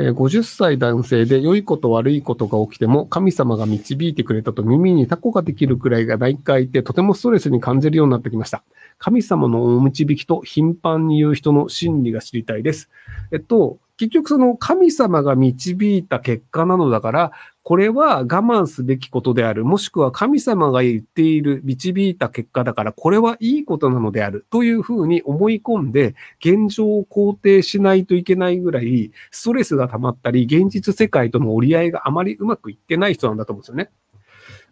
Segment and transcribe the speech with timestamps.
[0.00, 8.62] え50歳男性で良いこと悪いことが起きても神様が導いてくれたと耳にタコができるくらいが毎回いてとてもストレスに感じるようになってきました。
[8.98, 12.90] 神様のお導きと頻繁に言う人の心理が知りたいです。
[13.32, 17.32] えっと、結局その神様が導いた結果なのだから、
[17.64, 19.64] これは我慢すべきことである。
[19.64, 24.46] もしくは神様が言っている、導いた結果だから、これはいいことなのである。
[24.50, 33.90] というふうに思い込んで、現状を肯定しないといけないぐらい、ストレスが溜まったり、現実世界との折り合いがあまりうまくいってない人なんだと思うんですよね。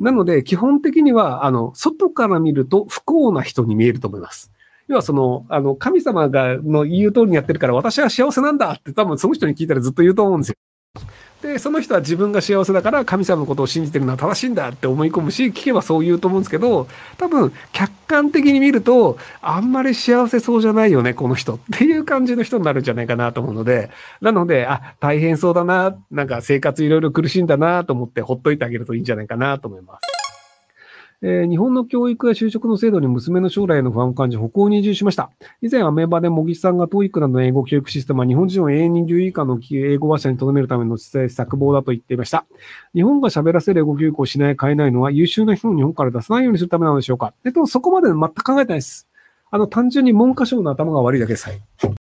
[0.00, 4.50] なので、基本的には、あの、外から見ると不幸な人に見えると思います。
[4.88, 10.56] 要はその、あの、神様が、の言う通りにやってるから、私は幸せなんだって多分その人に聞いたらずっと言うと思うんですよ。
[11.42, 16.86] で、その人は自分が幸せだから神様のことを信じてるのは正しいんだって思い込むし、聞けばそう言うと思うんですけど、
[17.18, 30.21] 多分客観的に見ると、あんまり幸せそうじゃないよね、この人っていう感じの人になるんじゃないかなと思うので、なので、あ、大変そうだな、なんか生活いろいろ苦しいんだなと思ってほっといてあげるといいんじゃないかなと思います。
[31.22, 35.30] えー日本の教育や就職の制度に娘の将来への不安を感じ、北欧に移住しました。
[35.60, 42.44] 以前、アメーバで茂木さんが TOEIC などの英語教育システムは日本人を永遠に10位以下の英語話者に留めるための策謀だと言っていました。
[42.94, 49.08] 日本が喋らせる英語教育をしない、変えないのは優秀な人を日本から出さないようにするためなのでしょうかえっと、そこまで全く考えてないです。
[49.50, 51.48] あの、単純に文科省の頭が悪いだけです。
[51.48, 52.01] はい。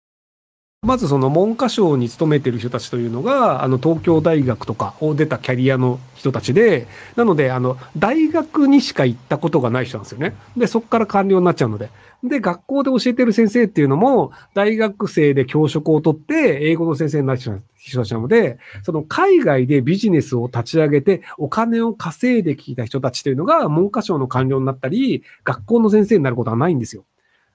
[0.87, 10.33] まずその文科省に勤めてる人たちというのが、あの東京大学とかを出たキャリアの人たちで、なので、あの、大学にしか行ったことがない人なんですよね。
[10.55, 11.89] で、そこから官僚になっちゃうので。
[12.23, 27.03] で、学校で教えてる先生っていうのも、大学生で教職を取って、英語の先生になっちゃう人たちなので、その海外でビジネスを立ち上げて、お金を稼いできた人たちというのが、文科省の官僚になったり、学校の先生になることはないんですよ。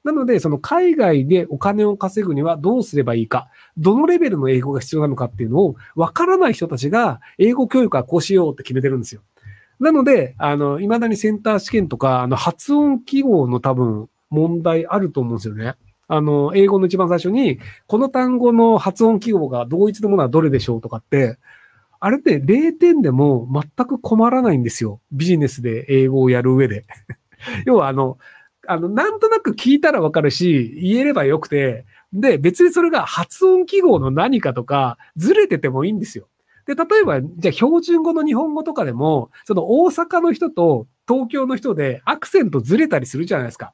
[0.04, 9.22] なので、その海外でお金を稼ぐにはどうすればいいか、どのレベルの英語が必要なのかっていうのを分からない人たちが英語教育はこうしようって決めてるんですよ。
[9.78, 15.74] なので、あの、未だにセンター試験とか、あの、発音記号の多分問題あると思うんですよね。
[16.08, 21.38] あの、英語の一番最初に、この単語の発音記号が同一のものはどれでしょうとかって、
[22.00, 25.00] あれって0点でも全く困らないんですよ。
[25.12, 26.84] ビジネスで英語をやる上で。
[27.64, 28.18] 要はあの、
[28.66, 36.28] あの、なんとなく聞いたらわかるし、言えればよくて、で、別にそれが発音記号の何かとか、ずれててもいいんですよ。
[36.66, 43.72] で、例えば、じゃあ標準語の日本語とかでも、その大阪の人と東京の人でアクセントずれたりするじゃないですか。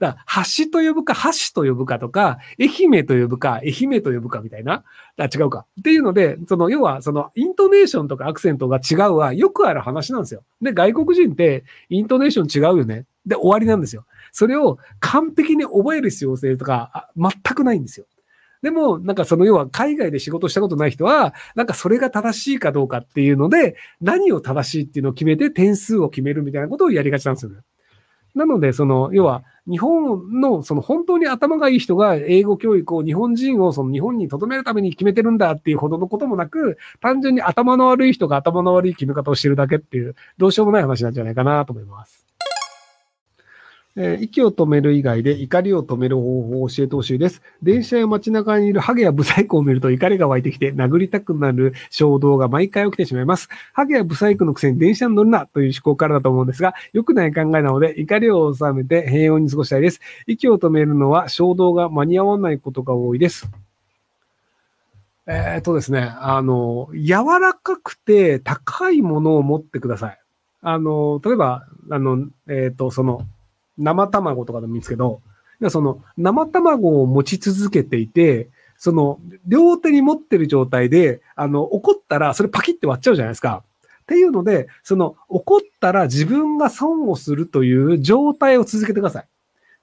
[0.00, 2.68] だから、橋と呼ぶか、橋と呼ぶかとか、愛
[2.98, 4.82] 媛と呼ぶか、愛媛と呼ぶかみたいな。
[5.16, 5.66] あ、違うか。
[5.78, 10.42] っていうので、その、要は、その、イントネーションとかアクセントが違うは、よくある話なんですよ。
[10.60, 13.06] で、外国人って、イントネーション違うよね。
[13.24, 14.04] で、終わりなんですよ。
[14.34, 18.06] それを完璧に覚える必要性とか、全くないんですよ。
[18.62, 27.58] でも、なんかその要は海外で仕事したことない人は、なんかそれが正しいかどうかっていうので、何を正しいっていうのを決めて点数を決めるみたいなことをやりがちなんですよね。
[28.34, 42.24] なので、その、要は、日本の、その本当に頭がいい人が英語教育を日本人をその日本に留めるために決めてるんだっていうほどのこともなく、単純に頭の悪い人が頭の悪い決め方をしてるだけっていう、どうしようもない話なんじゃないかなと思います。
[43.96, 47.42] えー息を止める以外で怒りを止める方法を教えてほしいです。
[47.62, 53.48] 電車や街中にいるハゲやブサイクを見ると怒りが湧いてきて殴りたくなる衝動が毎回起きてしまいます。
[53.72, 60.00] ハゲやブサイクのくせに電車に乗るなという思考からだと思うんですが、良くない考えなので怒りを収めて平穏に過ごしたいです。
[60.26, 63.48] 息を止めるのは衝動が間に合わないことが多いです。
[65.26, 70.20] えーっとですね、あの、柔らかくて高いものを持ってください。
[70.60, 73.26] あの、例えば、あの、えーっと、その、
[73.78, 75.20] 生卵とかでもいいんですけど、
[75.70, 83.62] その生卵を持ち続けていて、その両手に持ってる状態で、あの、怒ったらそれパキって割っちゃうじゃないですか。
[84.02, 89.26] っていうので、その怒ったら自分が損をするという状態を続けてください。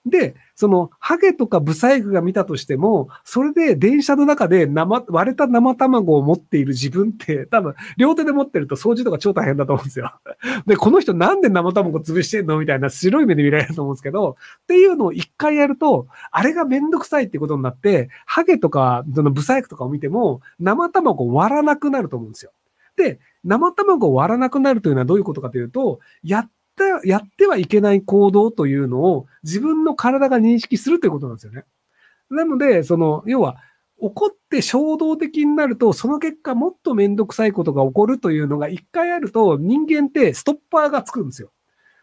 [0.05, 10.11] で、その、ハゲとかブサイクが見たとしても、それで電車の中で生、割れた生卵を持っている自分って、多分、両手で持ってると掃除とか超大変だと思うんですよ。
[10.65, 12.57] で、この人なんで生卵潰してんの？
[12.57, 22.51] みたいな白い目で見られると思うんですけど、っていうのを一回やると、あれがめんどくさいってことになって、ハゲとか、そのブサイクとかを見ても、生卵割らなくなると思うんですよ。
[22.95, 26.49] で、生卵割らなくなるというのはどういうことかというと、やっ、
[27.03, 31.63] やってはいけない行動というのを自分の体が認識するということなんですよね。
[32.29, 33.57] なので、その、要は、
[33.97, 41.51] 怒って衝動的になると、その結果もっとめんどくさいことが起こるというのが一回あると、人間ってストッパーがつくんですよ。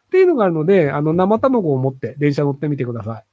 [0.06, 3.24] っていうのがあるので、あの、生卵を持って電車乗ってみてください。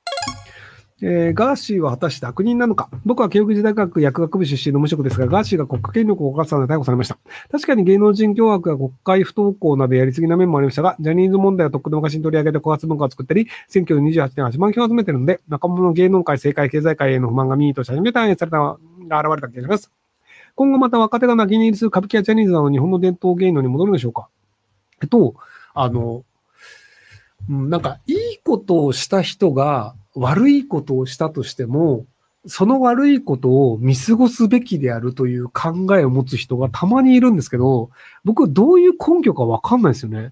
[1.01, 2.89] えーガーシーは果たして悪人なのか？
[3.05, 7.17] 僕は慶應義大学薬学部出身の無職ですが、ガーシーが国家権力を動かすので逮捕されました。
[7.51, 19.91] 確かに芸能人脅迫や国会不登校などやりすぎな面もありましたが、ジャニーズ問題をとっくの昔に取り上げて告発文化を作ったり、1928年8万票を集めてるので、若者の芸能界、政界、経済界への不満が民意として初めて反映されたが現れた気がします。
[20.55, 24.29] 今後また若手が泣き寝入りする歌舞伎やジャニーズなど日本の伝統芸能に戻るでしょうか？
[25.03, 25.35] えっと、
[25.73, 26.23] あの、
[27.49, 32.05] うんなんか、いいことをした人が悪いことをしたとしても、
[32.47, 37.89] その悪いことを見過ごすべきであるという考えを持つ人がたまにいるんですけど、
[38.23, 40.31] 僕どういう根拠かわかんないですよね。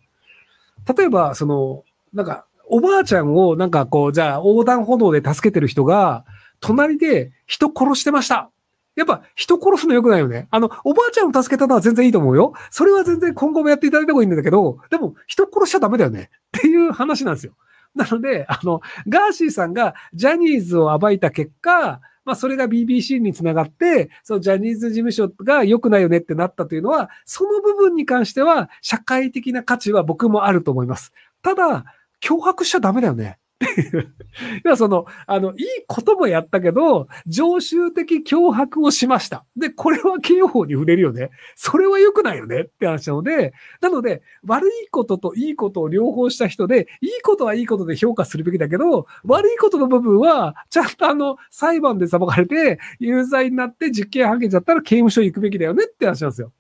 [0.98, 1.84] 例えば、その、
[2.14, 6.26] なんか、おばあちゃんをなんかこう、じゃあ横断歩道で助けてる人が、
[6.60, 8.50] 隣で人殺してました。
[8.96, 10.48] やっぱ人殺すの良くないよね。
[10.52, 12.54] あの、おばあちゃんを助けたのは全然いいと思うよ。
[12.70, 16.30] それは全然今後もやっていただいた方がいいんだけど、でも人殺しちゃダメだよね。
[16.58, 17.54] っていう話なんですよ。
[17.96, 31.12] なので、あの、ガーシーさんがジャニーズを暴いた結果、まあ、それが BBC につながって、そのジャニーズ事務所が良くないよねってなったというのは、その部分に関しては、社会的な価値は僕もあると思います。
[31.42, 31.86] ただ、
[32.22, 33.38] 脅迫しちゃダメだよね。
[33.64, 34.14] っていう。
[34.66, 39.46] いや、その、あの、いいこともやったけど、常習的脅迫をしました。
[39.56, 41.30] で、これは刑法に触れるよね。
[41.56, 56.52] それは良くないよねって話なので、なので、悪いことといいことを両方した人で、いいことはいいことで評価するべきだけど、悪いことの部分は、ちゃんとあの、裁判で裁かれて、有罪になって実刑判決だったら刑務所行くべきだよねって話なんですよ。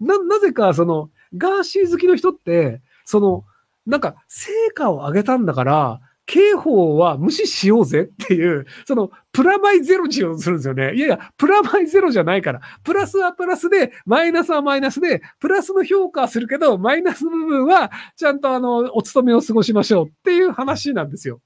[0.00, 3.44] な、なぜか、その、ガーシー好きの人って、その、
[3.86, 6.00] なんか、成果を上げたんだから、
[6.32, 10.94] 刑法は無視しようぜっていう、その、プラマイゼロにしようとするんですよね。
[10.94, 12.62] いやいや、プラマイゼロじゃないから。
[12.82, 21.42] プラスはプラスで、マイナスはマイナスで、プラスの評価はするけど、マイナスの部分は、ちゃんとあの、お勤めを過ごしましょうっていう話なんですよ。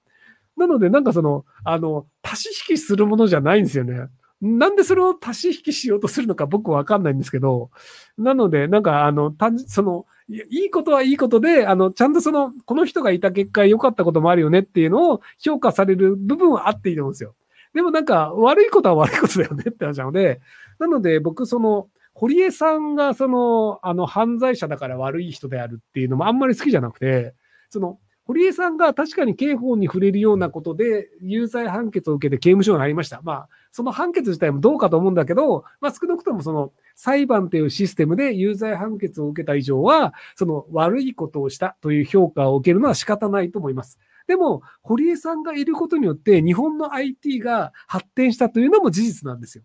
[0.56, 4.06] なので、なんかその、あの、足し引きするものじゃないんですよね。
[4.41, 7.71] なんでそれを足し引きしようとするのか僕わかんないんですけど、
[8.19, 17.35] なので、なんかあの、単純その、いいことはいいことで、あの、ちゃんとその、この人がいた結果良かったこともあるよねっていうのを評価される部分はあっていいと思うんですよ。
[17.75, 20.41] でもなんか、悪いことは悪いことだよねって話なので、
[20.79, 27.35] なので僕、その、堀江さんがその、あの、犯罪者だから悪い人であるっていうのもあんまり好きじゃなくて、
[27.71, 33.21] その、堀江さんが確かに刑法に触れるようなことで、有罪判決を受けて刑務所に入りました。
[33.23, 43.99] まあ、その判決自体もどうかと思うんだけど、まあ少なくともその裁判というシステムで有罪判決を受けた以上は、その悪いことをしたという評価を受けるのは仕方ないと思います。
[44.28, 49.64] でも、堀江さんがいることによって日本の IT が発展したというのも事実なんですよ。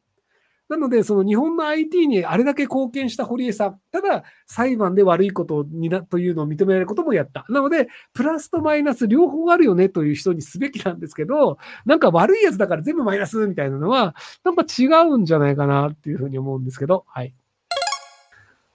[0.72, 7.46] なので、その日本の IT にあれだけ貢献した堀江さん、ただ裁判で悪いことになというのを認められることもやった。
[7.50, 14.16] なので、プラスとマイナス両方あるよねという人にすべきなんですけど、なんか悪いやつだから全部マイナスみたいなのは、
[14.46, 17.34] なんか違うんじゃないかなっていうふうに思うんですけど、はい。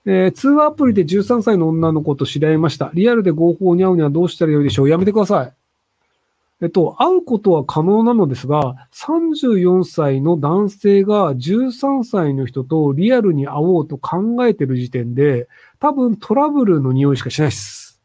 [0.05, 2.91] えー通話アプリで13歳の女の子と知り合いました。
[2.93, 5.66] リアルで合法に会うにはどうしたらよいでしょうやめてください。
[6.63, 15.49] えっと、会うことは可能なのですが、34歳の男性が13歳の人とリアルに会おうと考えてる時点で、
[15.81, 18.01] 多分トラブルの匂いしかしないです。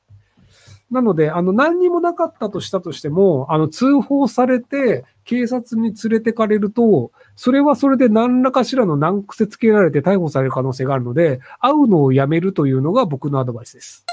[0.91, 14.05] なので、あの、何にもなかったとしたとしても、あの、通報されて、警察に連れてかれると、それはそれで何らかしらの難癖つけられて逮捕される可能性があるので、会うのをやめるというのが僕のアドバイスです。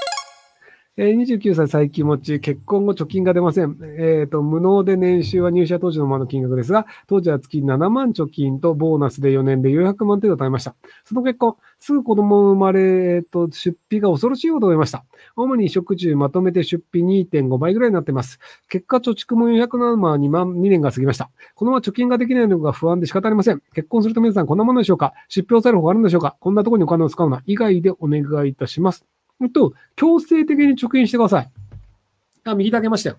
[1.01, 3.77] えー29歳最近持ち、結婚後貯金が出ません。
[3.97, 10.75] えっ、と、無能で年収は入社当時のままの金額ですが、当時は月7万貯金とボーナスで4年で400万程度貯めました。
[11.05, 15.05] その結婚、すぐ子供生まれ、えーと、出費が恐ろしいほど増えました。
[15.37, 18.37] 主に食住まとめて出費2.5倍ぐらいになっています。
[18.67, 21.31] 結果、貯蓄も400万2万2年が過ぎました。
[21.55, 23.61] このまま貯金ができないのが不安で仕方ありません。
[23.73, 25.13] 結婚すると皆さんこんなものでしょうか？
[25.29, 26.35] 出費を抑える方があるんでしょうか？
[26.41, 29.05] こんなところにお金を使うな以外でお願いいたします。
[29.41, 31.51] えっと、強制的に貯金してください。
[32.43, 33.17] あ、右だけましたよ。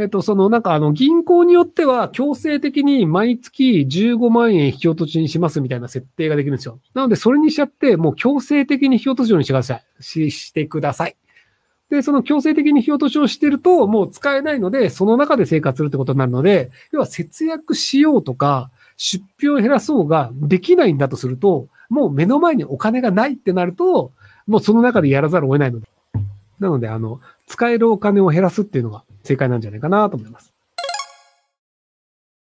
[0.00, 6.78] えっと、その、なんか、あの、銀行によっては、強制的に毎月15万円引き落としにしますみたいな設定ができるんですよ。
[6.94, 9.84] なので、それにしちゃって、もう強制的に引き落とすようにしてください。
[10.00, 11.16] し、してください。
[11.90, 24.12] で、その強制的に引き落としをしてると、もう使えないので、その中で生活するってことになるので、要は節約しようとか、出費を減らそうができないんだとすると、もう目の前にお金がないってなると、
[24.48, 25.86] もうその中でやらざるを得ないので。
[26.58, 30.52] なので、あの、使えるお金を減らすっていうのが正解なんじゃないかなと思います。